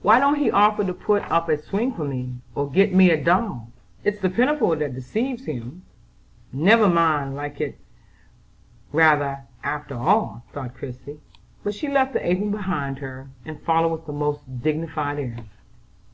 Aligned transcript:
"Why 0.00 0.18
don't 0.18 0.36
he 0.36 0.50
offer 0.50 0.84
to 0.86 0.94
put 0.94 1.22
up 1.30 1.50
a 1.50 1.58
swing 1.58 1.92
for 1.92 2.06
me, 2.06 2.36
or 2.54 2.70
get 2.70 2.94
me 2.94 3.10
a 3.10 3.22
doll? 3.22 3.68
It's 4.04 4.18
the 4.18 4.30
pinafore 4.30 4.76
that 4.76 4.94
deceives 4.94 5.44
him. 5.44 5.82
Never 6.50 6.88
mind: 6.88 7.38
I 7.38 7.74
rather 8.90 9.24
like 9.24 9.38
it 9.38 9.44
after 9.62 9.98
all," 9.98 10.44
thought 10.54 10.72
Christie; 10.76 11.20
but 11.62 11.74
she 11.74 11.88
left 11.88 12.14
the 12.14 12.26
apron 12.26 12.50
behind 12.50 13.00
her, 13.00 13.28
and 13.44 13.60
followed 13.60 13.92
with 13.92 14.06
the 14.06 14.14
most 14.14 14.62
dignified 14.62 15.18
air. 15.18 15.36